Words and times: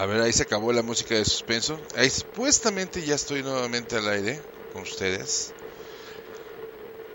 A 0.00 0.04
ver, 0.06 0.20
ahí 0.20 0.32
se 0.32 0.42
acabó 0.42 0.72
la 0.72 0.82
música 0.82 1.14
de 1.14 1.24
suspenso. 1.24 1.80
Ahí 1.94 2.10
supuestamente 2.10 3.04
ya 3.04 3.14
estoy 3.14 3.42
nuevamente 3.44 3.96
al 3.96 4.08
aire 4.08 4.42
con 4.68 4.82
ustedes. 4.82 5.54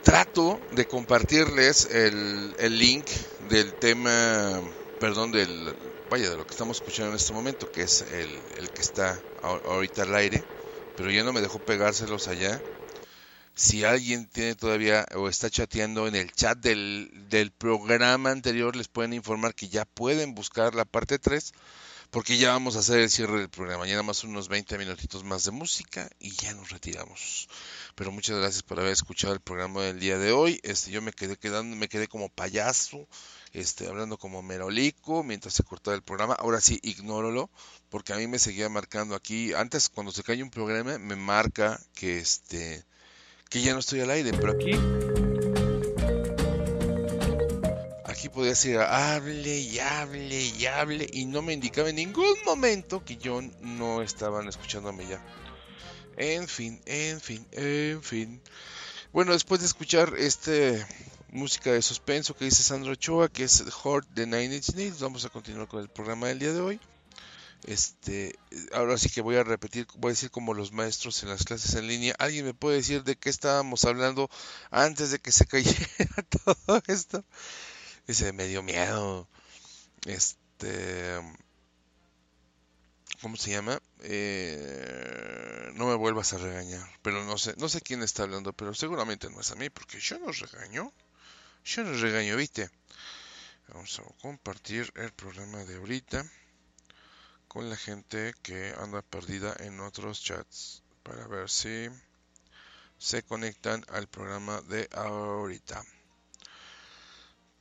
Trato 0.02 0.62
de 0.70 0.86
compartirles 0.86 1.86
el, 1.86 2.54
el 2.60 2.78
link 2.78 3.10
del 3.40 3.74
tema, 3.76 4.62
perdón, 5.00 5.32
del, 5.32 5.76
vaya, 6.08 6.30
de 6.30 6.38
lo 6.38 6.46
que 6.46 6.54
estamos 6.54 6.78
escuchando 6.78 7.10
en 7.10 7.16
este 7.18 7.34
momento, 7.34 7.66
que 7.68 7.82
es 7.82 8.02
el, 8.02 8.44
el 8.56 8.72
que 8.72 8.82
está 8.84 9.26
ahor- 9.42 9.62
ahorita 9.66 10.04
al 10.04 10.14
aire, 10.16 10.46
pero 10.94 11.10
ya 11.10 11.24
no 11.24 11.34
me 11.34 11.42
dejó 11.42 11.60
pegárselos 11.60 12.28
allá. 12.28 12.64
Si 13.56 13.84
alguien 13.86 14.28
tiene 14.28 14.56
todavía 14.56 15.06
o 15.16 15.30
está 15.30 15.50
chateando 15.50 16.08
en 16.08 16.16
el 16.16 16.32
chat 16.34 16.58
del, 16.60 17.12
del 17.30 17.52
programa 17.52 18.32
anterior, 18.32 18.76
les 18.76 18.88
pueden 18.90 19.14
informar 19.14 19.56
que 19.56 19.70
ya 19.70 19.86
pueden 19.86 20.36
buscar 20.36 20.76
la 20.76 20.86
parte 20.86 21.20
3 21.20 21.54
porque 22.12 22.38
ya 22.38 22.50
vamos 22.52 22.76
a 22.76 22.80
hacer 22.80 23.00
el 23.00 23.10
cierre 23.10 23.40
del 23.40 23.50
programa. 23.50 23.86
Ya 23.86 23.94
nada 23.94 24.04
más 24.04 24.24
unos 24.24 24.48
20 24.48 24.78
minutitos 24.78 25.24
más 25.24 25.46
de 25.46 25.52
música 25.52 26.10
y 26.20 26.32
ya 26.32 26.54
nos 26.54 26.70
retiramos. 26.70 27.48
Pero 27.96 28.12
muchas 28.12 28.38
gracias 28.38 28.64
por 28.64 28.80
haber 28.80 28.94
escuchado 28.94 29.34
el 29.34 29.40
programa 29.40 29.82
del 29.82 30.00
día 30.00 30.18
de 30.18 30.32
hoy. 30.32 30.60
Este, 30.64 30.92
yo 30.92 31.02
me 31.02 31.12
quedé 31.12 31.38
quedando, 31.38 31.76
me 31.76 31.88
quedé 31.88 32.08
como 32.08 32.30
payaso, 32.30 33.08
este, 33.54 33.88
hablando 33.88 34.18
como 34.18 34.42
merolico 34.42 35.24
mientras 35.24 35.54
se 35.54 35.64
cortaba 35.64 35.96
el 35.96 36.04
programa. 36.04 36.34
Ahora 36.34 36.62
sí, 36.62 36.80
ignóralo, 36.84 37.50
porque 37.90 38.14
a 38.14 38.18
mí 38.18 38.28
me 38.28 38.40
seguía 38.40 38.70
marcando 38.70 39.16
aquí. 39.16 39.54
Antes, 39.54 39.90
cuando 39.90 40.12
se 40.12 40.24
cae 40.24 40.44
un 40.44 40.50
programa, 40.50 40.98
me 40.98 41.16
marca 41.16 41.82
que 41.94 42.20
este, 42.20 42.84
que 43.50 43.62
ya 43.62 43.74
no 43.74 43.80
estoy 43.80 44.02
al 44.02 44.12
aire, 44.12 44.32
pero 44.32 44.52
aquí 44.52 45.25
aquí 48.26 48.34
podía 48.34 48.50
decir 48.50 48.80
hable 48.80 49.60
y 49.60 49.78
hable 49.78 50.42
y 50.42 50.66
hable 50.66 51.08
y 51.14 51.26
no 51.26 51.44
me 51.44 51.54
indicaba 51.54 51.90
en 51.90 51.98
ningún 51.98 52.36
momento 52.44 53.06
que 53.06 53.18
yo 53.18 53.40
no 53.62 54.02
estaban 54.02 54.48
escuchándome 54.48 55.06
ya. 55.08 55.24
En 56.18 56.48
fin, 56.48 56.82
en 56.88 57.22
fin, 57.22 57.46
en 57.52 58.02
fin. 58.02 58.42
Bueno, 59.14 59.34
después 59.34 59.62
de 59.62 59.68
escuchar 59.68 60.16
este 60.18 60.84
música 61.30 61.72
de 61.72 61.84
suspenso 61.84 62.36
que 62.36 62.46
dice 62.46 62.64
Sandro 62.64 62.94
Ochoa, 62.94 63.30
que 63.30 63.44
es 63.44 63.64
Horde 63.84 64.08
de 64.16 64.26
Nine 64.26 64.56
Inch 64.56 64.74
Nails, 64.74 65.02
vamos 65.02 65.24
a 65.26 65.30
continuar 65.30 65.68
con 65.68 65.82
el 65.82 65.90
programa 65.90 66.28
del 66.28 66.40
día 66.40 66.54
de 66.54 66.62
hoy. 66.62 66.80
Este, 67.66 68.40
ahora 68.74 68.98
sí 68.98 69.10
que 69.10 69.22
voy 69.22 69.36
a 69.36 69.44
repetir, 69.44 69.86
voy 69.98 70.10
a 70.10 70.14
decir 70.14 70.32
como 70.32 70.56
los 70.56 70.72
maestros 70.72 71.22
en 71.22 71.30
las 71.30 71.44
clases 71.44 71.76
en 71.76 71.88
línea. 71.88 72.16
¿Alguien 72.18 72.46
me 72.46 72.56
puede 72.56 72.78
decir 72.78 73.04
de 73.04 73.18
qué 73.18 73.30
estábamos 73.30 73.86
hablando 73.86 74.32
antes 74.72 75.12
de 75.12 75.20
que 75.20 75.32
se 75.32 75.46
cayera 75.46 75.88
todo 76.44 76.82
esto? 76.88 77.24
Dice, 78.08 78.34
me 78.34 78.48
dio 78.48 78.62
miedo. 78.64 79.28
Este. 80.06 81.20
¿Cómo 83.22 83.38
se 83.38 83.52
llama? 83.52 83.82
Eh, 84.02 85.72
no 85.74 85.88
me 85.88 85.96
vuelvas 85.96 86.34
a 86.34 86.38
regañar. 86.38 86.88
Pero 87.02 87.24
no 87.24 87.38
sé, 87.38 87.56
no 87.58 87.70
sé 87.70 87.82
quién 87.82 88.04
está 88.04 88.24
hablando, 88.24 88.54
pero 88.54 88.74
seguramente 88.74 89.30
no 89.30 89.42
es 89.42 89.52
a 89.52 89.56
mí, 89.56 89.70
porque 89.70 90.00
yo 90.00 90.20
no 90.20 90.32
regaño. 90.32 90.94
Yo 91.64 91.84
no 91.84 91.94
regaño, 92.00 92.38
¿viste? 92.38 92.70
Vamos 93.70 94.00
a 94.00 94.04
compartir 94.22 94.92
el 94.96 95.12
programa 95.12 95.66
de 95.66 95.78
ahorita 95.78 96.24
con 97.48 97.70
la 97.70 97.76
gente 97.76 98.36
que 98.44 98.76
anda 98.78 99.02
perdida 99.02 99.56
en 99.60 99.80
otros 99.80 100.22
chats 100.22 100.84
para 101.02 101.26
ver 101.28 101.50
si 101.50 101.90
se 103.00 103.24
conectan 103.24 103.84
al 103.90 104.08
programa 104.08 104.62
de 104.62 104.88
ahorita. 104.92 105.84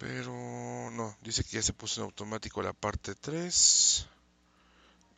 Pero 0.06 0.90
no, 0.90 1.16
dice 1.22 1.42
que 1.44 1.56
ya 1.56 1.62
se 1.62 1.72
puso 1.72 2.02
en 2.02 2.04
automático 2.04 2.60
la 2.60 2.74
parte 2.74 3.14
3. 3.14 4.06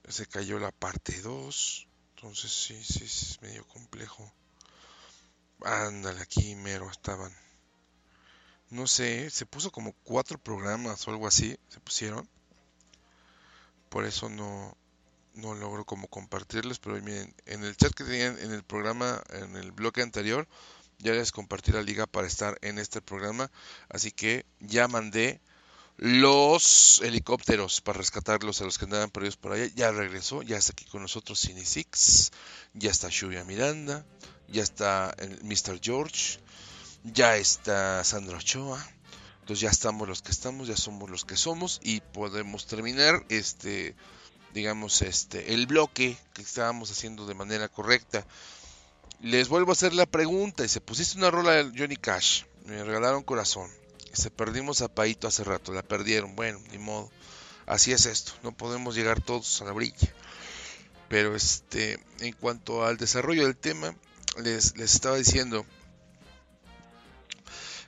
Se 0.08 0.26
cayó 0.26 0.60
la 0.60 0.70
parte 0.70 1.20
2. 1.22 1.88
Entonces 2.14 2.52
sí, 2.52 2.84
sí, 2.84 3.02
es 3.02 3.42
medio 3.42 3.66
complejo. 3.66 4.32
Ándale, 5.62 6.20
aquí 6.20 6.54
mero 6.54 6.88
estaban. 6.88 7.34
No 8.70 8.86
sé, 8.86 9.28
se 9.30 9.44
puso 9.44 9.72
como 9.72 9.92
cuatro 10.04 10.38
programas 10.38 11.08
o 11.08 11.10
algo 11.10 11.26
así, 11.26 11.58
se 11.68 11.80
pusieron. 11.80 12.28
Por 13.88 14.04
eso 14.04 14.28
no, 14.28 14.76
no 15.34 15.54
logro 15.56 15.84
como 15.84 16.06
compartirles, 16.06 16.78
pero 16.78 17.02
miren, 17.02 17.34
en 17.46 17.64
el 17.64 17.76
chat 17.76 17.92
que 17.92 18.04
tenían 18.04 18.38
en 18.38 18.52
el 18.52 18.62
programa, 18.62 19.20
en 19.30 19.56
el 19.56 19.72
bloque 19.72 20.02
anterior, 20.02 20.46
ya 20.98 21.12
les 21.12 21.32
compartí 21.32 21.72
la 21.72 21.82
liga 21.82 22.06
para 22.06 22.26
estar 22.26 22.58
en 22.62 22.78
este 22.78 23.00
programa, 23.00 23.50
así 23.88 24.10
que 24.10 24.46
ya 24.60 24.88
mandé 24.88 25.40
los 25.98 27.00
helicópteros 27.02 27.80
para 27.80 27.98
rescatarlos 27.98 28.60
a 28.60 28.64
los 28.64 28.78
que 28.78 28.84
andaban 28.84 29.10
perdidos 29.10 29.36
por 29.36 29.52
allá. 29.52 29.70
Ya 29.74 29.90
regresó, 29.90 30.42
ya 30.42 30.58
está 30.58 30.72
aquí 30.72 30.84
con 30.84 31.02
nosotros 31.02 31.40
Cine 31.40 31.64
Six, 31.64 32.32
ya 32.74 32.90
está 32.90 33.08
Shuya 33.10 33.44
Miranda, 33.44 34.04
ya 34.48 34.62
está 34.62 35.14
Mr. 35.42 35.80
George, 35.80 36.38
ya 37.04 37.36
está 37.36 38.04
Sandra 38.04 38.36
Ochoa. 38.36 38.84
Entonces 39.40 39.60
ya 39.60 39.70
estamos 39.70 40.08
los 40.08 40.22
que 40.22 40.32
estamos, 40.32 40.68
ya 40.68 40.76
somos 40.76 41.08
los 41.08 41.24
que 41.24 41.36
somos 41.36 41.80
y 41.82 42.00
podemos 42.00 42.66
terminar 42.66 43.24
este 43.28 43.94
digamos 44.52 45.02
este 45.02 45.54
el 45.54 45.66
bloque 45.66 46.16
que 46.34 46.42
estábamos 46.42 46.90
haciendo 46.90 47.26
de 47.26 47.34
manera 47.34 47.68
correcta. 47.68 48.26
Les 49.20 49.48
vuelvo 49.48 49.70
a 49.70 49.72
hacer 49.72 49.94
la 49.94 50.06
pregunta 50.06 50.64
y 50.64 50.68
se 50.68 50.80
pusiste 50.80 51.16
una 51.16 51.30
rola 51.30 51.52
de 51.52 51.78
Johnny 51.78 51.96
Cash, 51.96 52.44
me 52.66 52.84
regalaron 52.84 53.22
corazón. 53.22 53.70
Se 54.12 54.30
perdimos 54.30 54.82
a 54.82 54.88
Paito 54.88 55.26
hace 55.26 55.42
rato, 55.42 55.72
la 55.72 55.82
perdieron, 55.82 56.36
bueno, 56.36 56.60
ni 56.70 56.78
modo. 56.78 57.10
Así 57.66 57.92
es 57.92 58.06
esto, 58.06 58.32
no 58.42 58.52
podemos 58.52 58.94
llegar 58.94 59.22
todos 59.22 59.60
a 59.62 59.64
la 59.64 59.72
brilla. 59.72 60.12
Pero 61.08 61.34
este, 61.34 61.98
en 62.20 62.32
cuanto 62.34 62.84
al 62.84 62.98
desarrollo 62.98 63.44
del 63.44 63.56
tema, 63.56 63.94
les, 64.42 64.76
les 64.76 64.94
estaba 64.94 65.16
diciendo 65.16 65.64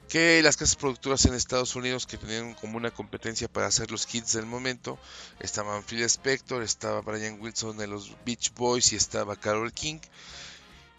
que 0.09 0.41
las 0.43 0.57
casas 0.57 0.77
productoras 0.77 1.27
en 1.27 1.35
Estados 1.35 1.77
Unidos 1.77 2.07
que 2.07 2.17
tenían 2.17 2.55
como 2.55 2.79
una 2.79 2.91
competencia 2.91 3.49
para 3.49 3.67
hacer 3.67 3.91
los 3.91 4.13
hits 4.13 4.33
del 4.33 4.47
momento 4.47 4.99
estaban 5.41 5.83
Phil 5.85 6.03
Spector, 6.05 6.63
estaba 6.63 7.03
Brian 7.03 7.39
Wilson 7.39 7.77
de 7.77 7.87
los 7.87 8.17
Beach 8.25 8.55
Boys 8.55 8.95
y 8.95 8.97
estaba 8.97 9.37
Carol 9.37 9.73
King 9.73 9.99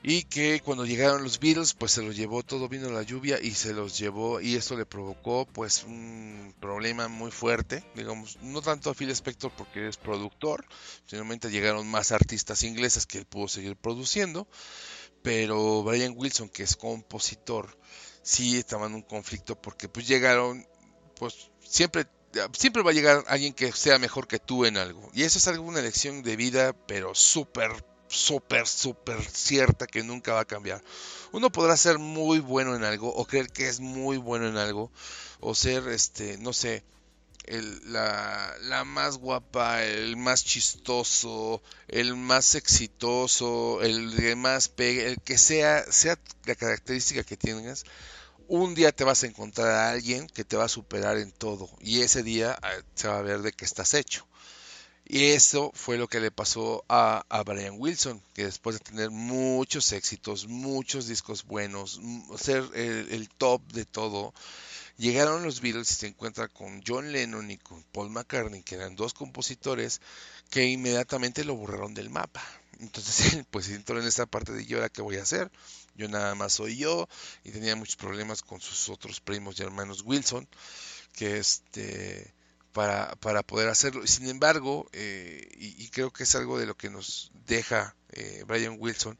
y 0.01 0.24
que 0.24 0.62
cuando 0.62 0.86
llegaron 0.86 1.24
los 1.24 1.39
Beatles 1.39 1.74
pues 1.74 1.91
se 1.91 2.01
los 2.01 2.15
llevó 2.15 2.41
todo 2.41 2.70
vino 2.70 2.89
la 2.89 3.03
lluvia 3.03 3.39
y 3.41 3.51
se 3.51 3.74
los 3.74 3.98
llevó 3.98 4.39
y 4.39 4.56
esto 4.56 4.77
le 4.77 4.86
provocó 4.86 5.46
pues 5.46 5.84
un 5.84 6.56
problema 6.60 7.10
muy 7.10 7.32
fuerte 7.32 7.84
digamos 7.96 8.38
no 8.41 8.62
tanto 8.62 8.89
a 8.89 8.94
Phil 8.94 9.10
Spector 9.10 9.51
porque 9.58 9.89
es 9.89 9.98
productor 9.98 10.65
finalmente 11.06 11.51
llegaron 11.51 11.86
más 11.88 12.13
artistas 12.13 12.63
ingleses 12.63 13.06
que 13.06 13.18
él 13.18 13.25
pudo 13.25 13.50
seguir 13.50 13.75
produciendo 13.75 14.48
pero 15.22 15.84
Brian 15.84 16.13
Wilson 16.15 16.48
que 16.48 16.63
es 16.63 16.77
compositor 16.77 17.77
sí 18.24 18.58
estaba 18.58 18.88
en 18.88 18.96
un 18.96 19.01
conflicto 19.01 19.62
porque 19.62 19.89
pues 19.89 20.08
llegaron 20.08 20.65
pues 21.18 21.51
siempre 21.62 22.08
siempre 22.53 22.84
va 22.84 22.91
a 22.91 22.94
llegar 22.94 23.25
alguien 23.27 23.53
que 23.53 23.74
sea 23.74 24.00
mejor 24.00 24.27
que 24.29 24.39
tú 24.39 24.63
en 24.63 24.77
algo 24.77 25.10
y 25.13 25.24
eso 25.24 25.39
es 25.39 25.48
algo 25.50 25.65
una 25.65 25.79
elección 25.79 26.24
de 26.24 26.38
vida 26.38 26.74
pero 26.88 27.15
súper 27.15 27.88
súper, 28.10 28.68
súper 28.68 29.24
cierta 29.24 29.88
que 29.88 30.04
nunca 30.04 30.34
va 30.34 30.42
a 30.42 30.46
cambiar. 30.46 30.84
Uno 31.32 31.51
podrá 31.51 31.78
ser 31.78 32.00
muy 32.00 32.39
bueno 32.39 32.75
en 32.75 32.84
algo 32.84 33.13
o 33.13 33.25
creer 33.25 33.50
que 33.50 33.68
es 33.70 33.80
muy 33.80 34.18
bueno 34.18 34.48
en 34.48 34.58
algo 34.58 34.92
o 35.39 35.56
ser, 35.56 35.88
este, 35.89 36.38
no 36.39 36.54
sé, 36.54 36.84
el, 37.46 37.92
la, 37.92 38.54
la 38.62 38.84
más 38.84 39.18
guapa, 39.18 39.84
el 39.84 40.18
más 40.18 40.44
chistoso, 40.46 41.62
el 41.88 42.16
más 42.16 42.56
exitoso, 42.56 43.82
el 43.82 44.16
que 44.16 44.36
más 44.36 44.70
pegue, 44.70 45.08
el 45.08 45.22
que 45.22 45.38
sea, 45.38 45.84
sea 45.92 46.20
la 46.46 46.56
característica 46.56 47.24
que 47.24 47.38
tengas, 47.38 47.86
un 48.48 48.75
día 48.75 48.92
te 48.92 49.04
vas 49.04 49.24
a 49.24 49.28
encontrar 49.28 49.70
a 49.70 49.92
alguien 49.92 50.28
que 50.28 50.44
te 50.44 50.58
va 50.58 50.66
a 50.66 50.70
superar 50.70 51.18
en 51.18 51.32
todo 51.32 51.70
y 51.80 52.01
ese 52.01 52.24
día 52.24 52.58
eh, 52.63 52.84
se 52.96 53.08
va 53.08 53.20
a 53.20 53.22
ver 53.22 53.42
de 53.42 53.51
qué 53.51 53.66
estás 53.66 53.94
hecho. 53.94 54.28
Y 55.12 55.32
eso 55.32 55.72
fue 55.74 55.98
lo 55.98 56.08
que 56.08 56.20
le 56.20 56.30
pasó 56.30 56.86
a, 56.88 57.25
a, 57.30 57.42
Brian 57.42 57.78
Wilson, 57.80 58.22
que 58.36 58.46
después 58.46 58.78
de 58.78 58.86
tener 58.86 59.10
muchos 59.10 59.92
éxitos, 59.92 60.46
muchos 60.48 61.08
discos 61.08 61.46
buenos, 61.46 62.00
ser 62.38 62.63
el, 62.75 63.28
top 63.28 63.60
de 63.74 63.86
todo, 63.86 64.36
llegaron 65.00 65.42
los 65.42 65.62
Beatles 65.62 65.89
y 65.89 65.96
se 65.96 66.08
encuentra 66.08 66.48
con 66.48 66.84
John 66.86 67.12
Lennon 67.12 67.50
y 67.50 67.58
con 67.58 67.82
Paul 67.92 68.12
McCartney, 68.12 68.62
que 68.62 68.75
eran 68.75 68.96
dos 68.96 69.16
compositores 69.16 70.00
que 70.51 70.66
inmediatamente 70.66 71.44
lo 71.44 71.56
borraron 71.56 71.96
del 71.96 72.12
mapa. 72.12 72.44
Entonces, 72.80 73.46
pues 73.50 73.68
entró 73.70 74.00
en 74.00 74.08
esta 74.08 74.28
parte 74.28 74.51
de 74.54 74.68
yo 74.68 74.78
ahora 74.78 74.89
qué 74.89 75.01
voy 75.01 75.18
a 75.18 75.24
hacer. 75.24 75.50
Yo 75.96 76.08
nada 76.08 76.36
más 76.36 76.54
soy 76.54 76.78
yo 76.78 77.10
y 77.44 77.50
tenía 77.50 77.75
muchos 77.75 77.96
problemas 77.96 78.44
con 78.44 78.62
sus 78.62 78.89
otros 78.89 79.22
primos 79.22 79.60
y 79.60 79.63
hermanos 79.63 80.04
Wilson, 80.06 80.48
que 81.13 81.39
este 81.39 82.32
para, 82.73 83.43
poder 83.43 83.69
hacerlo. 83.69 84.05
Sin 84.07 84.27
embargo, 84.29 84.89
eh, 84.93 85.47
y, 85.57 85.89
creo 85.89 86.11
que 86.11 86.23
es 86.23 86.35
algo 86.35 86.59
de 86.59 86.65
lo 86.65 86.77
que 86.77 86.89
nos 86.89 87.31
deja 87.45 87.95
eh, 88.11 88.43
Brian 88.47 88.77
Wilson, 88.79 89.17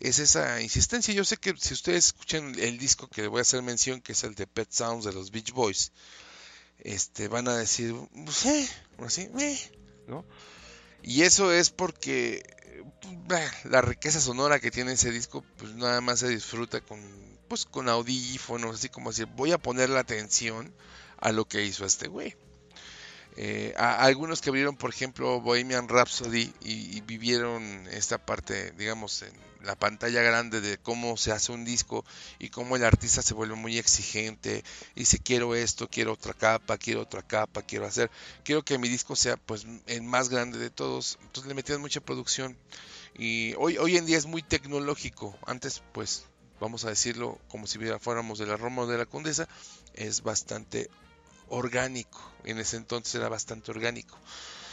es 0.00 0.18
esa 0.18 0.60
insistencia. 0.60 1.14
Yo 1.14 1.24
sé 1.24 1.36
que 1.36 1.54
si 1.58 1.74
ustedes 1.74 2.06
escuchan 2.06 2.54
el 2.58 2.78
disco 2.78 3.08
que 3.08 3.22
le 3.22 3.28
voy 3.28 3.38
a 3.38 3.42
hacer 3.42 3.62
mención, 3.62 4.00
que 4.00 4.12
es 4.12 4.24
el 4.24 4.34
de 4.34 4.46
Pet 4.46 4.70
Sounds 4.70 5.04
de 5.04 5.12
los 5.12 5.30
Beach 5.30 5.52
Boys, 5.52 5.92
este, 6.78 7.28
van 7.28 7.48
a 7.48 7.56
decir, 7.56 7.94
pues, 8.24 8.46
eh, 8.46 8.68
así, 8.98 9.28
eh, 9.38 9.58
¿no? 10.08 10.24
Y 11.02 11.22
eso 11.22 11.52
es 11.52 11.70
porque 11.70 12.42
bah, 13.28 13.50
la 13.64 13.80
riqueza 13.80 14.20
sonora 14.20 14.60
que 14.60 14.70
tiene 14.70 14.92
ese 14.92 15.10
disco, 15.10 15.44
pues 15.58 15.74
nada 15.74 16.00
más 16.00 16.20
se 16.20 16.28
disfruta 16.28 16.80
con, 16.80 17.00
pues, 17.48 17.64
con 17.64 17.88
audífonos, 17.88 18.76
así 18.76 18.88
como 18.88 19.10
decir, 19.10 19.26
voy 19.26 19.52
a 19.52 19.58
poner 19.58 19.90
la 19.90 20.00
atención 20.00 20.74
a 21.18 21.30
lo 21.32 21.46
que 21.46 21.64
hizo 21.64 21.84
este 21.84 22.08
güey. 22.08 22.36
Eh, 23.36 23.74
a, 23.78 24.04
algunos 24.04 24.40
que 24.40 24.50
vieron, 24.50 24.76
por 24.76 24.90
ejemplo, 24.90 25.40
Bohemian 25.40 25.88
Rhapsody 25.88 26.52
y, 26.60 27.00
vivieron 27.02 27.86
esta 27.90 28.18
parte, 28.18 28.72
digamos, 28.72 29.22
en 29.22 29.32
la 29.64 29.74
pantalla 29.74 30.22
grande 30.22 30.60
de 30.60 30.78
cómo 30.78 31.16
se 31.16 31.32
hace 31.32 31.52
un 31.52 31.64
disco 31.64 32.04
y 32.38 32.48
cómo 32.48 32.76
el 32.76 32.84
artista 32.84 33.22
se 33.22 33.34
vuelve 33.34 33.54
muy 33.54 33.78
exigente 33.78 34.64
y 34.94 35.00
dice 35.00 35.18
quiero 35.18 35.54
esto, 35.54 35.88
quiero 35.88 36.12
otra 36.12 36.34
capa, 36.34 36.78
quiero 36.78 37.02
otra 37.02 37.22
capa, 37.22 37.62
quiero 37.62 37.86
hacer, 37.86 38.10
quiero 38.44 38.64
que 38.64 38.78
mi 38.78 38.88
disco 38.88 39.14
sea 39.14 39.36
pues 39.36 39.66
el 39.86 40.02
más 40.02 40.28
grande 40.28 40.58
de 40.58 40.70
todos, 40.70 41.18
entonces 41.22 41.46
le 41.46 41.54
metían 41.54 41.80
mucha 41.80 42.00
producción. 42.00 42.56
Y 43.14 43.54
hoy, 43.58 43.76
hoy 43.78 43.96
en 43.96 44.06
día 44.06 44.18
es 44.18 44.26
muy 44.26 44.42
tecnológico, 44.42 45.38
antes 45.46 45.82
pues 45.92 46.24
vamos 46.60 46.84
a 46.84 46.88
decirlo 46.88 47.38
como 47.48 47.66
si 47.66 47.78
fuéramos 48.00 48.38
de 48.38 48.46
la 48.46 48.56
Roma 48.56 48.82
o 48.82 48.86
de 48.86 48.98
la 48.98 49.06
Condesa, 49.06 49.48
es 49.94 50.22
bastante 50.22 50.88
orgánico, 51.52 52.20
en 52.44 52.58
ese 52.58 52.76
entonces 52.78 53.14
era 53.16 53.28
bastante 53.28 53.70
orgánico. 53.70 54.18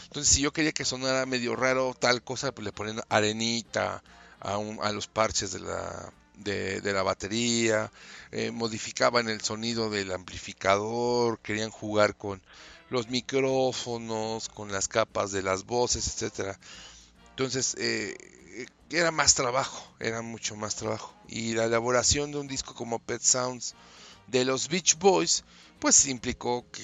Entonces, 0.05 0.33
si 0.36 0.41
yo 0.41 0.51
quería 0.53 0.71
que 0.71 0.86
sonara 0.86 1.25
medio 1.25 1.55
raro 1.55 1.95
tal 2.00 2.24
cosa, 2.24 2.51
pues 2.53 2.65
le 2.65 2.71
ponían 2.74 3.01
arenita 3.09 4.03
a, 4.39 4.57
un- 4.57 4.79
a 4.83 4.91
los 4.91 5.07
parches 5.07 5.51
de 5.51 5.59
la, 5.59 6.13
de, 6.36 6.81
la 6.93 7.03
batería, 7.03 7.91
eh, 8.31 8.51
modificaban 8.51 9.29
el 9.29 9.41
sonido 9.41 9.89
del 9.89 10.12
amplificador, 10.12 11.39
querían 11.41 11.69
jugar 11.71 12.15
con 12.15 12.41
los 12.89 13.09
micrófonos, 13.09 14.50
con 14.50 14.71
las 14.71 14.88
capas 14.88 15.31
de 15.31 15.43
las 15.43 15.65
voces, 15.65 16.07
etcétera. 16.07 16.59
Entonces, 17.31 17.75
eh, 17.79 18.15
era 18.89 19.12
más 19.12 19.36
trabajo, 19.36 19.88
era 20.00 20.21
mucho 20.21 20.55
más 20.55 20.75
trabajo. 20.75 21.13
Y 21.27 21.53
la 21.53 21.65
elaboración 21.65 22.31
de 22.31 22.39
un 22.39 22.48
disco 22.48 22.74
como 22.75 23.00
Pet 23.00 23.21
Sounds 23.21 23.75
de 24.31 24.45
los 24.45 24.67
Beach 24.69 24.98
Boys, 24.98 25.43
pues 25.79 26.07
implicó 26.07 26.65
que 26.71 26.83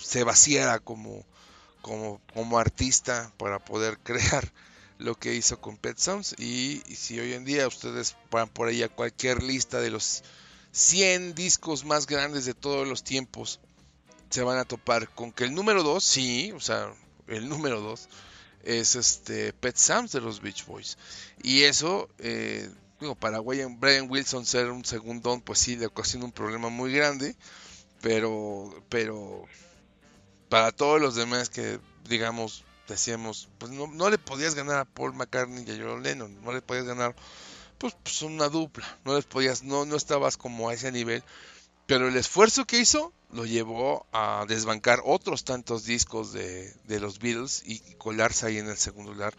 se 0.00 0.24
vaciara 0.24 0.78
como, 0.78 1.24
como, 1.80 2.20
como 2.32 2.58
artista 2.58 3.32
para 3.36 3.58
poder 3.58 3.98
crear 4.02 4.52
lo 4.98 5.16
que 5.16 5.34
hizo 5.34 5.60
con 5.60 5.76
Pet 5.76 5.98
Sounds. 5.98 6.34
Y, 6.38 6.82
si 6.94 7.18
hoy 7.18 7.34
en 7.34 7.44
día 7.44 7.66
ustedes 7.66 8.16
van 8.30 8.48
por 8.48 8.68
ahí 8.68 8.82
a 8.82 8.88
cualquier 8.88 9.42
lista 9.42 9.80
de 9.80 9.90
los 9.90 10.22
100 10.72 11.34
discos 11.34 11.84
más 11.84 12.06
grandes 12.06 12.44
de 12.44 12.54
todos 12.54 12.86
los 12.86 13.04
tiempos, 13.04 13.60
se 14.30 14.42
van 14.42 14.58
a 14.58 14.64
topar 14.64 15.08
con 15.08 15.32
que 15.32 15.44
el 15.44 15.54
número 15.54 15.82
2, 15.82 16.02
sí, 16.02 16.52
o 16.52 16.60
sea, 16.60 16.92
el 17.26 17.48
número 17.48 17.80
2 17.80 18.08
es 18.62 18.94
este 18.94 19.52
Pet 19.52 19.76
Sounds 19.76 20.12
de 20.12 20.20
los 20.20 20.40
Beach 20.40 20.64
Boys. 20.66 20.96
Y 21.42 21.62
eso, 21.62 22.08
eh, 22.18 22.70
digo, 23.02 23.14
para 23.14 23.40
Brian, 23.40 24.08
Wilson 24.08 24.46
ser 24.46 24.70
un 24.70 24.84
segundón, 24.84 25.40
pues 25.40 25.58
sí, 25.58 25.76
le 25.76 25.86
ocasiona 25.86 26.24
un 26.24 26.32
problema 26.32 26.68
muy 26.68 26.92
grande. 26.92 27.36
Pero, 28.00 28.74
pero, 28.88 29.44
para 30.48 30.72
todos 30.72 31.00
los 31.00 31.14
demás 31.14 31.50
que, 31.50 31.78
digamos, 32.08 32.64
decíamos, 32.88 33.48
pues 33.58 33.72
no, 33.72 33.86
no 33.86 34.10
le 34.10 34.18
podías 34.18 34.54
ganar 34.54 34.78
a 34.78 34.84
Paul 34.84 35.14
McCartney 35.14 35.64
y 35.66 35.70
a 35.70 35.84
John 35.84 36.02
Lennon, 36.02 36.42
no 36.42 36.52
le 36.52 36.62
podías 36.62 36.84
ganar, 36.84 37.14
pues, 37.78 37.96
pues 38.02 38.22
una 38.22 38.48
dupla, 38.48 38.86
no 39.04 39.14
les 39.14 39.24
podías, 39.24 39.62
no, 39.62 39.84
no 39.84 39.96
estabas 39.96 40.36
como 40.36 40.68
a 40.68 40.74
ese 40.74 40.90
nivel. 40.90 41.22
Pero 41.86 42.08
el 42.08 42.16
esfuerzo 42.16 42.64
que 42.64 42.78
hizo 42.78 43.12
lo 43.30 43.44
llevó 43.44 44.06
a 44.12 44.44
desbancar 44.48 45.00
otros 45.04 45.44
tantos 45.44 45.84
discos 45.84 46.32
de, 46.32 46.72
de 46.84 47.00
los 47.00 47.18
Beatles 47.18 47.62
y 47.66 47.80
colarse 47.96 48.46
ahí 48.46 48.58
en 48.58 48.68
el 48.68 48.76
segundo 48.76 49.12
lugar. 49.12 49.34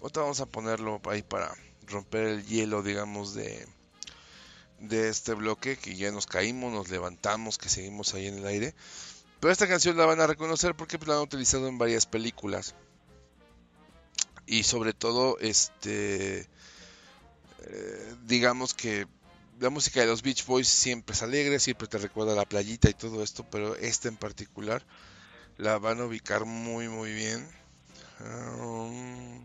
Ahorita 0.00 0.20
vamos 0.20 0.40
a 0.40 0.46
ponerlo 0.46 1.00
ahí 1.04 1.22
para 1.22 1.54
romper 1.88 2.24
el 2.26 2.46
hielo, 2.46 2.82
digamos, 2.82 3.34
de, 3.34 3.66
de 4.80 5.08
este 5.08 5.34
bloque, 5.34 5.76
que 5.76 5.96
ya 5.96 6.10
nos 6.10 6.26
caímos, 6.26 6.72
nos 6.72 6.90
levantamos, 6.90 7.58
que 7.58 7.68
seguimos 7.68 8.14
ahí 8.14 8.26
en 8.26 8.38
el 8.38 8.46
aire. 8.46 8.74
Pero 9.40 9.52
esta 9.52 9.68
canción 9.68 9.96
la 9.96 10.06
van 10.06 10.20
a 10.20 10.26
reconocer 10.26 10.74
porque 10.74 10.98
pues, 10.98 11.08
la 11.08 11.16
han 11.16 11.22
utilizado 11.22 11.68
en 11.68 11.78
varias 11.78 12.06
películas. 12.06 12.74
Y 14.46 14.64
sobre 14.64 14.92
todo, 14.92 15.38
este, 15.38 16.48
eh, 17.60 18.14
digamos 18.24 18.74
que 18.74 19.06
la 19.60 19.70
música 19.70 20.00
de 20.00 20.06
los 20.06 20.22
Beach 20.22 20.44
Boys 20.46 20.68
siempre 20.68 21.14
es 21.14 21.22
alegre, 21.22 21.60
siempre 21.60 21.86
te 21.86 21.98
recuerda 21.98 22.34
la 22.34 22.44
playita 22.44 22.90
y 22.90 22.94
todo 22.94 23.22
esto, 23.22 23.46
pero 23.50 23.76
esta 23.76 24.08
en 24.08 24.16
particular 24.16 24.84
la 25.56 25.78
van 25.78 26.00
a 26.00 26.04
ubicar 26.04 26.44
muy 26.44 26.88
muy 26.88 27.12
bien. 27.12 27.48
Um, 28.20 29.42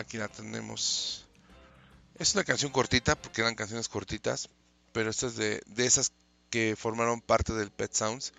aquí 0.00 0.18
la 0.18 0.28
tenemos. 0.28 1.26
Es 2.18 2.34
una 2.34 2.44
canción 2.44 2.72
cortita, 2.72 3.14
porque 3.14 3.40
eran 3.40 3.54
canciones 3.54 3.88
cortitas, 3.88 4.48
pero 4.92 5.10
esta 5.10 5.26
es 5.26 5.36
de, 5.36 5.62
de 5.66 5.86
esas 5.86 6.12
que 6.50 6.74
formaron 6.76 7.20
parte 7.20 7.52
del 7.52 7.70
Pet 7.70 7.94
Sounds, 7.94 8.32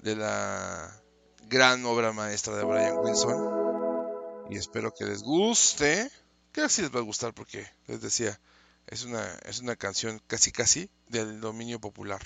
de 0.00 0.16
la 0.16 1.00
gran 1.48 1.84
obra 1.84 2.12
maestra 2.12 2.56
de 2.56 2.64
Brian 2.64 2.98
Wilson. 2.98 4.50
Y 4.50 4.56
espero 4.56 4.92
que 4.94 5.04
les 5.04 5.22
guste. 5.22 6.10
Creo 6.52 6.66
que 6.66 6.72
sí 6.72 6.82
les 6.82 6.94
va 6.94 7.00
a 7.00 7.04
gustar 7.04 7.32
porque 7.32 7.66
les 7.86 8.00
decía, 8.00 8.38
es 8.86 9.04
una, 9.04 9.24
es 9.44 9.60
una 9.60 9.76
canción 9.76 10.20
casi 10.26 10.52
casi 10.52 10.90
del 11.08 11.40
dominio 11.40 11.80
popular. 11.80 12.22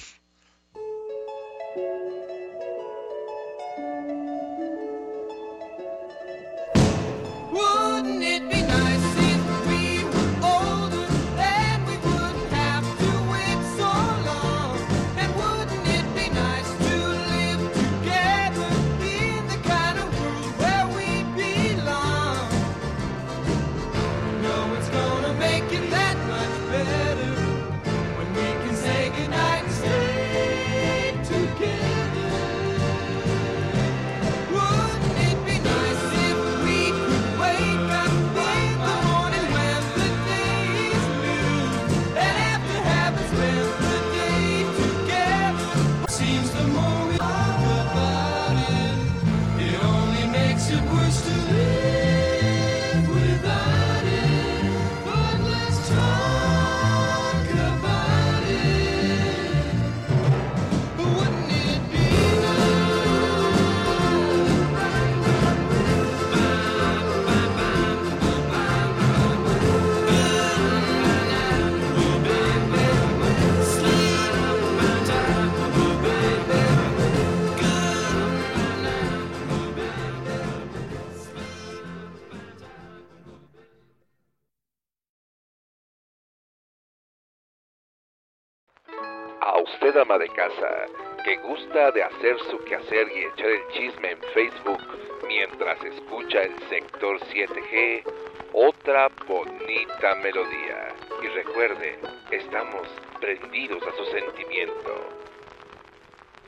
A 89.49 89.61
usted 89.61 89.97
ama 89.97 90.19
de 90.19 90.29
casa, 90.29 90.85
que 91.25 91.39
gusta 91.39 91.91
de 91.93 92.03
hacer 92.03 92.39
su 92.51 92.59
quehacer 92.65 93.09
y 93.17 93.25
echar 93.25 93.49
el 93.49 93.67
chisme 93.69 94.11
en 94.11 94.21
Facebook 94.35 94.79
mientras 95.27 95.83
escucha 95.85 96.43
el 96.43 96.59
sector 96.69 97.19
7G, 97.21 98.03
otra 98.53 99.09
bonita 99.27 100.17
melodía. 100.17 100.95
Y 101.23 101.29
recuerden, 101.29 101.99
estamos 102.31 102.89
prendidos 103.21 103.83
a 103.85 103.97
su 103.97 104.05
sentimiento. 104.11 104.95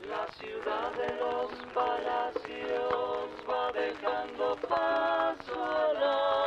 La 0.07 0.27
ciudad 0.33 0.91
de 0.91 1.15
los 1.15 1.51
palacios 1.73 3.29
va 3.49 3.71
dejando 3.71 4.57
paso 4.69 5.65
al 5.65 5.97
alba. 5.97 6.40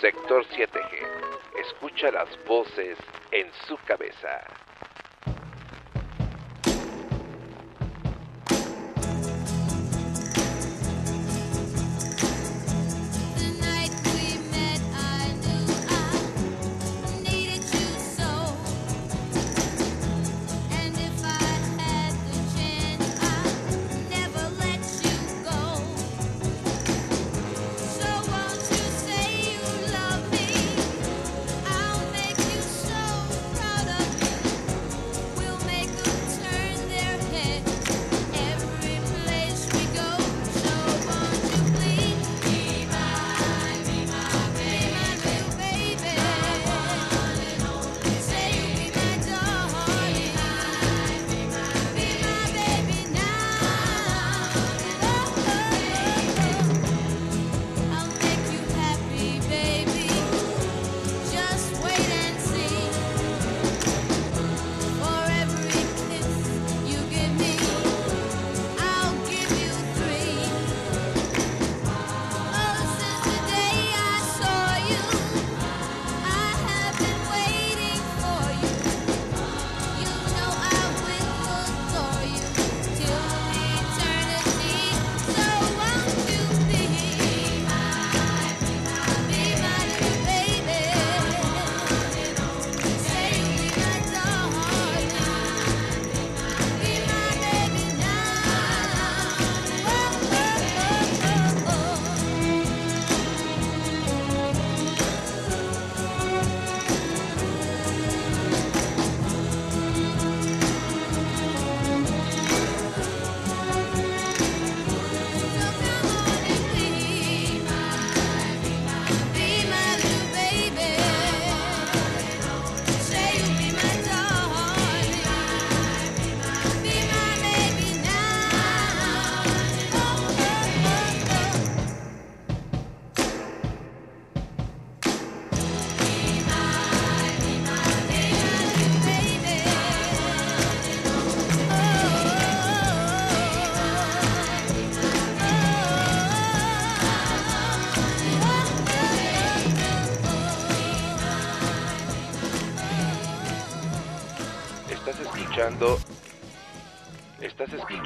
Sector 0.00 0.44
7G. 0.48 1.58
Escucha 1.58 2.10
las 2.10 2.28
voces 2.44 2.98
en 3.30 3.50
su 3.66 3.78
cabeza. 3.78 4.42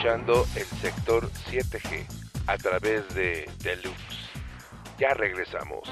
el 0.03 0.65
sector 0.81 1.31
7G 1.51 2.07
a 2.47 2.57
través 2.57 3.07
de 3.15 3.51
Deluxe. 3.59 4.31
Ya 4.99 5.13
regresamos. 5.13 5.87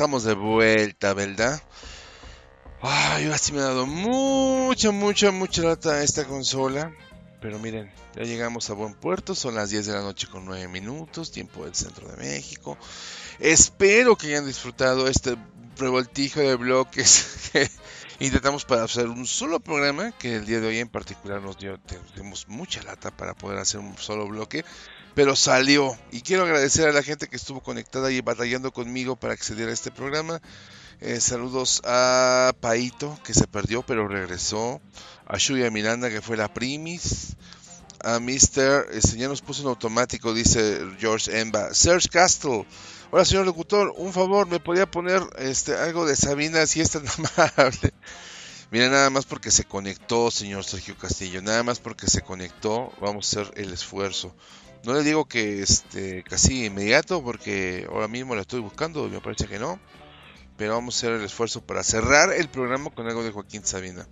Estamos 0.00 0.24
de 0.24 0.32
vuelta, 0.32 1.12
¿verdad? 1.12 1.62
Ay, 2.80 3.24
ahora 3.24 3.36
sí 3.36 3.52
me 3.52 3.58
ha 3.58 3.64
dado 3.64 3.84
mucha, 3.84 4.92
mucha, 4.92 5.30
mucha 5.30 5.60
lata 5.60 6.02
esta 6.02 6.24
consola. 6.24 6.90
Pero 7.42 7.58
miren, 7.58 7.92
ya 8.16 8.22
llegamos 8.22 8.70
a 8.70 8.72
buen 8.72 8.94
puerto, 8.94 9.34
son 9.34 9.56
las 9.56 9.68
10 9.68 9.84
de 9.88 9.92
la 9.92 10.00
noche 10.00 10.26
con 10.26 10.46
9 10.46 10.68
minutos, 10.68 11.30
tiempo 11.30 11.66
del 11.66 11.74
centro 11.74 12.08
de 12.08 12.16
México. 12.16 12.78
Espero 13.40 14.16
que 14.16 14.28
hayan 14.28 14.46
disfrutado 14.46 15.06
este 15.06 15.36
revoltijo 15.76 16.40
de 16.40 16.54
bloques 16.54 17.50
que 17.52 17.70
intentamos 18.20 18.64
para 18.64 18.84
hacer 18.84 19.06
un 19.06 19.26
solo 19.26 19.60
programa, 19.60 20.12
que 20.12 20.36
el 20.36 20.46
día 20.46 20.60
de 20.60 20.68
hoy 20.68 20.78
en 20.78 20.88
particular 20.88 21.42
nos 21.42 21.58
dio, 21.58 21.78
tenemos 22.14 22.48
mucha 22.48 22.82
lata 22.84 23.10
para 23.10 23.34
poder 23.34 23.58
hacer 23.58 23.80
un 23.80 23.98
solo 23.98 24.26
bloque, 24.26 24.64
pero 25.14 25.36
salió. 25.36 25.96
Y 26.12 26.22
quiero 26.22 26.44
agradecer 26.44 26.88
a 26.88 26.92
la 26.92 27.02
gente 27.02 27.28
que 27.28 27.36
estuvo 27.36 27.60
conectada 27.60 28.10
y 28.10 28.20
batallando 28.20 28.72
conmigo 28.72 29.16
para 29.16 29.36
que 29.36 29.44
se 29.44 29.54
diera 29.54 29.72
este 29.72 29.90
programa. 29.90 30.40
Eh, 31.00 31.20
saludos 31.20 31.80
a 31.84 32.52
Paito, 32.60 33.18
que 33.24 33.32
se 33.32 33.46
perdió 33.46 33.82
pero 33.82 34.06
regresó. 34.06 34.80
A 35.26 35.38
Shuya 35.38 35.70
Miranda, 35.70 36.10
que 36.10 36.20
fue 36.20 36.36
la 36.36 36.52
primis. 36.52 37.36
A 38.02 38.18
Mr. 38.18 38.88
Este, 38.92 39.16
ya 39.16 39.28
nos 39.28 39.42
puso 39.42 39.62
en 39.62 39.68
automático, 39.68 40.34
dice 40.34 40.80
George 40.98 41.38
Emba. 41.38 41.74
Serge 41.74 42.08
Castle. 42.08 42.66
Hola, 43.10 43.24
señor 43.24 43.46
locutor. 43.46 43.92
Un 43.96 44.12
favor, 44.12 44.46
¿me 44.46 44.60
podría 44.60 44.90
poner 44.90 45.22
este 45.38 45.74
algo 45.74 46.06
de 46.06 46.16
Sabina 46.16 46.66
si 46.66 46.80
es 46.80 46.90
tan 46.90 47.04
amable? 47.36 47.92
Mira, 48.70 48.88
nada 48.88 49.10
más 49.10 49.26
porque 49.26 49.50
se 49.50 49.64
conectó, 49.64 50.30
señor 50.30 50.64
Sergio 50.64 50.96
Castillo. 50.96 51.42
Nada 51.42 51.62
más 51.62 51.80
porque 51.80 52.06
se 52.06 52.22
conectó, 52.22 52.92
vamos 53.00 53.36
a 53.36 53.40
hacer 53.40 53.52
el 53.56 53.72
esfuerzo. 53.72 54.32
No 54.84 54.94
le 54.94 55.02
digo 55.02 55.26
que 55.26 55.62
este 55.62 56.22
casi 56.22 56.64
inmediato, 56.64 57.22
porque 57.22 57.86
ahora 57.90 58.08
mismo 58.08 58.34
lo 58.34 58.40
estoy 58.40 58.60
buscando 58.60 59.06
y 59.06 59.10
me 59.10 59.20
parece 59.20 59.46
que 59.46 59.58
no. 59.58 59.78
Pero 60.56 60.74
vamos 60.74 60.94
a 60.94 60.98
hacer 60.98 61.12
el 61.12 61.24
esfuerzo 61.24 61.62
para 61.62 61.82
cerrar 61.82 62.32
el 62.32 62.48
programa 62.48 62.90
con 62.90 63.06
algo 63.06 63.22
de 63.22 63.30
Joaquín 63.30 63.64
Sabina. 63.64 64.06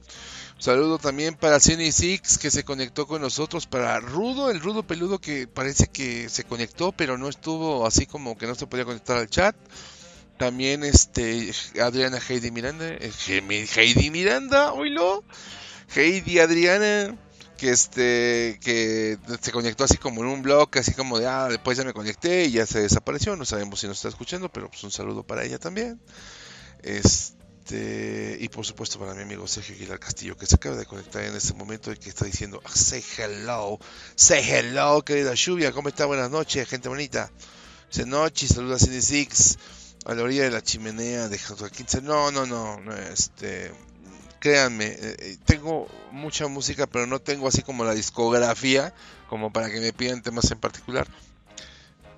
Un 0.57 0.63
saludo 0.63 0.99
también 0.99 1.35
para 1.35 1.61
Cine 1.61 1.93
Six 1.93 2.39
que 2.39 2.51
se 2.51 2.65
conectó 2.65 3.07
con 3.07 3.23
nosotros, 3.23 3.67
para 3.67 4.01
Rudo, 4.01 4.51
el 4.51 4.61
Rudo 4.61 4.83
peludo 4.83 5.21
que 5.21 5.47
parece 5.47 5.87
que 5.87 6.29
se 6.29 6.45
conectó, 6.45 6.93
pero 6.93 7.17
no 7.17 7.29
estuvo 7.29 7.87
así 7.87 8.07
como 8.07 8.37
que 8.37 8.47
no 8.47 8.55
se 8.55 8.67
podía 8.67 8.85
conectar 8.85 9.19
al 9.19 9.29
chat. 9.29 9.55
También 10.37 10.85
este 10.85 11.53
Adriana 11.81 12.19
Heidi 12.19 12.51
Miranda, 12.51 12.87
eh, 12.89 13.13
Heidi 13.77 14.11
Miranda, 14.11 14.73
oílo. 14.73 15.25
Heidi 15.95 16.39
Adriana 16.39 17.17
que 17.59 17.71
este 17.71 18.59
que 18.63 19.19
se 19.43 19.53
conectó 19.53 19.85
así 19.85 19.99
como 19.99 20.23
en 20.23 20.29
un 20.29 20.43
blog, 20.43 20.71
así 20.79 20.95
como 20.95 21.19
de 21.19 21.27
ah, 21.27 21.49
después 21.49 21.77
ya 21.77 21.85
me 21.85 21.93
conecté 21.93 22.45
y 22.45 22.53
ya 22.53 22.65
se 22.67 22.81
desapareció, 22.81 23.37
no 23.37 23.45
sabemos 23.45 23.81
si 23.81 23.87
nos 23.87 23.99
está 23.99 24.09
escuchando, 24.09 24.51
pero 24.51 24.71
pues 24.71 24.83
un 24.85 24.91
saludo 24.91 25.25
para 25.25 25.45
ella 25.45 25.59
también. 25.59 26.01
Este, 26.83 28.39
y 28.41 28.49
por 28.49 28.65
supuesto 28.65 28.99
para 28.99 29.13
mi 29.13 29.23
amigo 29.23 29.47
Sergio 29.47 29.75
Aguilar 29.75 29.99
Castillo, 29.99 30.37
que 30.37 30.47
se 30.47 30.55
acaba 30.55 30.77
de 30.77 30.87
conectar 30.87 31.23
en 31.25 31.35
este 31.35 31.53
momento 31.53 31.93
y 31.93 31.97
que 31.97 32.09
está 32.09 32.25
diciendo, 32.25 32.63
"Ah, 32.65 32.71
say 32.75 33.05
hello, 33.19 33.79
say 34.15 34.43
hello, 34.49 35.05
querida 35.05 35.35
lluvia, 35.35 35.73
¿cómo 35.73 35.89
está? 35.89 36.07
Buenas 36.07 36.31
noches, 36.31 36.67
gente 36.69 36.89
bonita. 36.89 37.31
Dice 37.91 38.07
noche, 38.07 38.47
saluda 38.47 38.77
a 38.77 38.79
Cine 38.79 39.03
Six, 39.03 39.59
a 40.05 40.15
la 40.15 40.23
orilla 40.23 40.45
de 40.45 40.51
la 40.51 40.63
chimenea 40.63 41.29
de 41.29 41.39
Joaquín. 41.39 41.87
No, 42.03 42.31
no, 42.31 42.47
no, 42.47 42.79
no, 42.81 42.95
este, 42.95 43.73
créanme, 44.39 44.87
eh, 44.87 45.17
eh, 45.19 45.37
tengo 45.45 45.89
mucha 46.11 46.47
música, 46.49 46.87
pero 46.87 47.07
no 47.07 47.21
tengo 47.21 47.49
así 47.49 47.63
como 47.63 47.85
la 47.85 47.95
discografía, 47.95 48.95
como 49.29 49.53
para 49.53 49.71
que 49.71 49.81
me 49.81 49.93
pidan 49.93 50.23
temas 50.23 50.51
en 50.51 50.59
particular. 50.59 51.07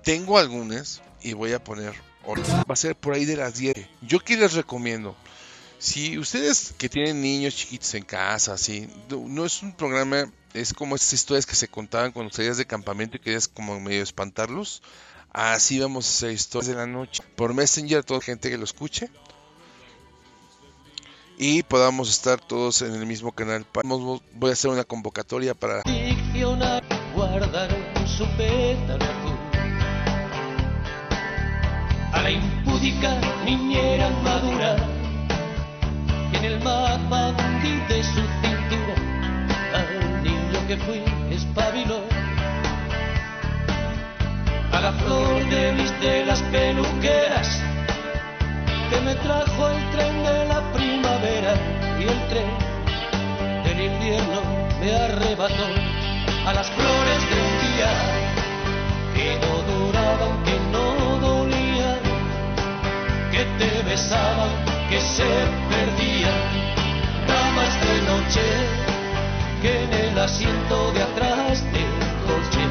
Tengo 0.03 0.37
algunas 0.37 1.01
y 1.21 1.33
voy 1.33 1.53
a 1.53 1.63
poner 1.63 1.93
otras. 2.25 2.49
Va 2.49 2.73
a 2.73 2.75
ser 2.75 2.95
por 2.95 3.13
ahí 3.13 3.25
de 3.25 3.37
las 3.37 3.55
10. 3.55 3.75
Yo 4.01 4.19
que 4.19 4.37
les 4.37 4.53
recomiendo, 4.53 5.15
si 5.79 6.17
ustedes 6.17 6.73
que 6.77 6.89
tienen 6.89 7.21
niños 7.21 7.55
chiquitos 7.55 7.93
en 7.95 8.03
casa, 8.03 8.55
no, 9.09 9.27
no 9.27 9.45
es 9.45 9.61
un 9.61 9.73
programa, 9.73 10.31
es 10.53 10.73
como 10.73 10.95
estas 10.95 11.13
historias 11.13 11.45
que 11.45 11.55
se 11.55 11.67
contaban 11.67 12.11
cuando 12.11 12.33
salías 12.33 12.57
de 12.57 12.65
campamento 12.65 13.17
y 13.17 13.19
querías 13.19 13.47
como 13.47 13.79
medio 13.79 14.03
espantarlos. 14.03 14.81
Así 15.33 15.79
vamos 15.79 16.05
a 16.05 16.09
hacer 16.09 16.31
historias 16.31 16.67
de 16.67 16.75
la 16.75 16.87
noche. 16.87 17.23
Por 17.35 17.53
Messenger, 17.53 18.03
toda 18.03 18.21
gente 18.21 18.49
que 18.49 18.57
lo 18.57 18.65
escuche 18.65 19.09
y 21.43 21.63
podamos 21.63 22.07
estar 22.07 22.39
todos 22.39 22.83
en 22.83 22.93
el 22.93 23.07
mismo 23.07 23.31
canal. 23.31 23.65
Voy 24.35 24.51
a 24.51 24.53
hacer 24.53 24.69
una 24.69 24.83
convocatoria 24.83 25.55
para 25.55 25.81
su 25.81 25.89
azul. 29.01 29.39
A 32.13 32.21
la 32.21 32.29
impúdica 32.29 33.19
niñera 33.43 34.11
madura 34.23 34.75
que 36.29 36.37
en 36.37 36.45
el 36.45 36.63
mapa 36.63 37.33
de 37.89 38.03
su 38.03 38.21
cintura 38.43 38.95
al 39.73 40.23
niño 40.23 40.67
que 40.67 40.77
fui 40.77 41.01
espabiló. 41.31 42.01
A 44.73 44.79
la 44.79 44.91
flor 44.91 45.49
de 45.49 45.71
mis 45.71 45.91
telas 46.01 46.39
peluqueras 46.43 47.59
que 48.91 49.01
me 49.01 49.15
trajo 49.15 49.69
el 49.69 49.91
tren 49.91 50.20
me 54.81 54.95
arrebató 54.95 55.67
a 56.47 56.53
las 56.53 56.67
flores 56.71 57.21
de 57.29 57.37
un 57.47 57.55
día 57.67 57.91
que 59.13 59.37
no 59.43 59.53
duraban, 59.71 60.43
que 60.43 60.57
no 60.71 61.19
dolían, 61.19 61.99
que 63.31 63.45
te 63.59 63.83
besaban, 63.83 64.49
que 64.89 64.99
se 64.99 65.29
perdían, 65.69 66.41
damas 67.27 67.73
de 67.85 67.95
noche 68.09 68.41
que 69.61 69.83
en 69.83 69.93
el 69.93 70.17
asiento 70.17 70.91
de 70.93 71.03
atrás 71.03 71.63
del 71.71 71.93
coche 72.25 72.63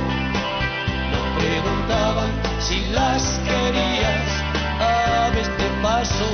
no 1.12 1.38
preguntaban 1.38 2.31
si 2.59 2.87
las 2.90 3.38
querías, 3.46 4.27
aves 4.81 5.46
de 5.46 5.68
paso 5.81 6.31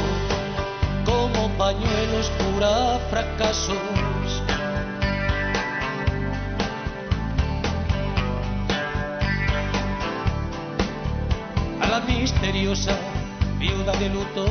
como 1.04 1.50
pañuelos 1.58 2.30
pura 2.38 2.98
fracasos. 3.10 3.95
Misteriosa 12.56 12.96
viuda 13.58 13.92
de 13.98 14.08
luto 14.08 14.46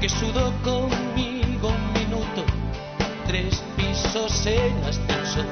que 0.00 0.08
sudó 0.08 0.52
conmigo 0.62 1.68
un 1.68 1.92
minuto, 1.92 2.44
tres 3.26 3.60
pisos 3.76 4.46
en 4.46 4.72
ascenso. 4.84 5.42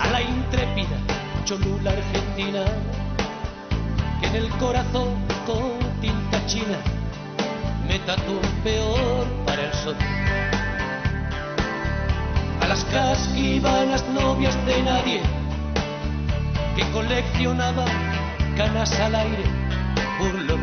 A 0.00 0.08
la 0.08 0.20
intrépida 0.20 0.98
cholula 1.44 1.92
argentina 1.92 2.64
que 4.20 4.26
en 4.26 4.34
el 4.34 4.48
corazón 4.58 5.14
con 5.46 5.78
tinta 6.00 6.44
china 6.46 6.78
me 7.86 8.00
tatuó 8.00 8.40
peor 8.64 9.26
para 9.46 9.62
el 9.62 9.74
sol. 9.74 9.96
A 12.60 12.66
las 12.66 12.84
casquivanas 12.86 14.04
novias 14.08 14.56
de 14.66 14.82
nadie 14.82 15.20
que 16.78 16.88
coleccionaba 16.92 18.07
canas 18.58 18.90
al 18.98 19.14
aire, 19.14 19.44
burlo 20.18 20.56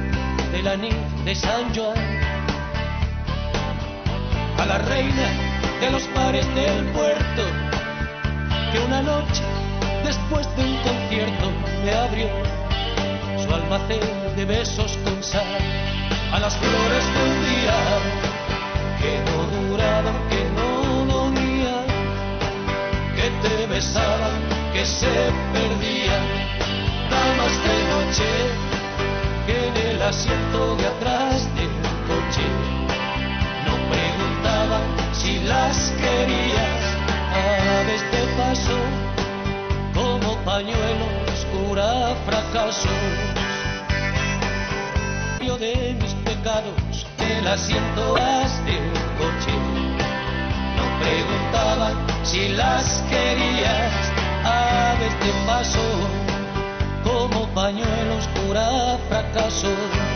del 0.52 0.68
anís 0.68 0.96
de 1.24 1.34
San 1.34 1.74
Joan. 1.74 1.96
A 4.60 4.66
la 4.66 4.80
reina 4.80 5.28
de 5.80 5.92
los 5.92 6.04
mares 6.10 6.46
del 6.56 6.84
puerto, 6.88 7.44
que 8.72 8.80
una 8.80 9.02
noche 9.02 9.44
después 10.04 10.46
de 10.58 10.64
un 10.66 10.76
concierto 10.88 11.46
me 11.86 11.94
abrió 11.94 12.28
su 13.42 13.56
almacén 13.56 14.02
de 14.36 14.44
besos 14.44 15.00
con 15.06 15.24
sal. 15.24 15.48
A 16.34 16.40
las 16.42 16.54
flores 16.58 17.06
de 17.14 17.20
un 17.30 17.36
día 17.50 17.78
que 19.00 19.14
no 19.28 19.70
duraban, 19.70 20.18
que 20.32 20.44
no 20.58 21.06
dolían, 21.14 21.86
que 23.16 23.28
te 23.48 23.68
besaban, 23.68 24.36
que 24.74 24.86
se 24.86 25.08
en 28.18 29.78
el 29.92 30.02
asiento 30.02 30.76
de 30.78 30.86
atrás 30.88 31.54
del 31.56 31.70
coche 32.08 32.46
no 33.66 33.76
preguntaban 33.92 34.82
si 35.14 35.40
las 35.40 35.92
querías. 35.98 36.84
Aves 37.36 38.02
de 38.12 38.24
paso 38.38 38.78
como 39.94 40.38
pañuelos 40.46 41.46
cura 41.52 42.16
fracasos. 42.26 42.90
Yo 45.46 45.58
de 45.58 45.98
mis 46.02 46.14
pecados 46.14 47.08
el 47.20 47.48
asiento 47.48 48.16
atrás 48.16 48.66
del 48.66 48.92
coche 49.18 49.56
no 50.78 51.00
preguntaban 51.00 51.96
si 52.24 52.50
las 52.50 53.04
querías 53.10 53.92
aves 54.46 55.20
de 55.20 55.32
paso 55.46 56.25
como 57.56 57.68
pañuelos 57.68 58.28
cura 58.36 58.98
fracasos. 59.08 60.15